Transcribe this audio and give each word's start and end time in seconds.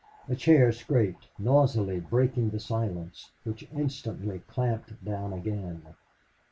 A 0.27 0.35
chair 0.35 0.71
scraped, 0.71 1.27
noisily 1.37 1.99
breaking 1.99 2.49
the 2.49 2.59
silence, 2.59 3.29
which 3.43 3.69
instantly 3.71 4.41
clamped 4.47 5.05
down 5.05 5.31
again. 5.31 5.85